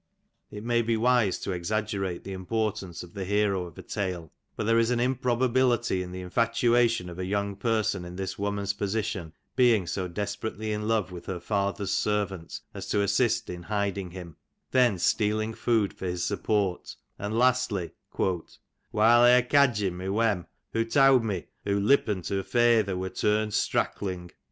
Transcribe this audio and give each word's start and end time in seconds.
It 0.49 0.63
may 0.63 0.81
be 0.81 0.97
wise 0.97 1.37
to 1.41 1.51
exaggerate 1.51 2.23
the 2.23 2.33
importance 2.33 3.03
of 3.03 3.13
the 3.13 3.23
hero 3.23 3.65
of 3.67 3.77
a 3.77 3.83
tale, 3.83 4.31
but 4.55 4.63
there 4.65 4.79
is 4.79 4.89
an 4.89 4.99
improbability 4.99 6.01
in 6.01 6.11
the 6.11 6.21
infatuation 6.21 7.07
of 7.07 7.19
a 7.19 7.25
young 7.27 7.55
person 7.55 8.03
in 8.03 8.15
this 8.15 8.39
woman's 8.39 8.73
position 8.73 9.31
being 9.55 9.85
so 9.85 10.07
desperately 10.07 10.71
in 10.71 10.87
love 10.87 11.11
with 11.11 11.27
her 11.27 11.39
father's 11.39 11.93
servant 11.93 12.61
as 12.73 12.87
to 12.87 13.03
assist 13.03 13.47
in 13.47 13.61
hiding 13.61 14.09
him; 14.09 14.37
then 14.71 14.97
stealing 14.97 15.53
food 15.53 15.93
for 15.93 16.07
his 16.07 16.23
support, 16.23 16.95
and 17.19 17.37
lastly," 17.37 17.91
while 18.13 18.41
Vr 18.91 19.47
cadging 19.49 19.93
my 19.97 20.09
wem 20.09 20.47
hoo 20.73 20.83
towd 20.83 21.23
me 21.23 21.45
hoo 21.63 21.79
lipp'nt" 21.79 22.27
hur 22.29 22.41
feather 22.41 22.97
wur 22.97 23.09
turn'd 23.09 23.53
strackling." 23.53 24.31